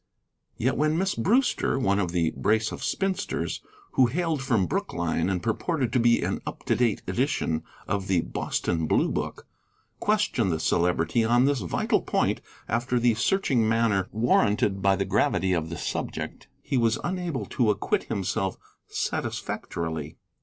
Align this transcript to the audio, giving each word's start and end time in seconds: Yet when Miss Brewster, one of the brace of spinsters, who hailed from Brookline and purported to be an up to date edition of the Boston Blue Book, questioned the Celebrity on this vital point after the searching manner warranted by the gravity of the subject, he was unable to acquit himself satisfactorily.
Yet 0.57 0.77
when 0.77 0.97
Miss 0.97 1.13
Brewster, 1.13 1.77
one 1.77 1.99
of 1.99 2.11
the 2.11 2.31
brace 2.35 2.71
of 2.71 2.83
spinsters, 2.83 3.61
who 3.91 4.07
hailed 4.07 4.41
from 4.41 4.65
Brookline 4.65 5.29
and 5.29 5.43
purported 5.43 5.93
to 5.93 5.99
be 5.99 6.23
an 6.23 6.41
up 6.43 6.63
to 6.65 6.75
date 6.75 7.03
edition 7.07 7.61
of 7.87 8.07
the 8.07 8.21
Boston 8.21 8.87
Blue 8.87 9.11
Book, 9.11 9.45
questioned 9.99 10.51
the 10.51 10.59
Celebrity 10.59 11.23
on 11.23 11.45
this 11.45 11.59
vital 11.61 12.01
point 12.01 12.41
after 12.67 12.97
the 12.97 13.13
searching 13.13 13.69
manner 13.69 14.09
warranted 14.11 14.81
by 14.81 14.95
the 14.95 15.05
gravity 15.05 15.53
of 15.53 15.69
the 15.69 15.77
subject, 15.77 16.47
he 16.63 16.77
was 16.77 16.97
unable 17.03 17.45
to 17.45 17.69
acquit 17.69 18.05
himself 18.05 18.57
satisfactorily. 18.87 20.17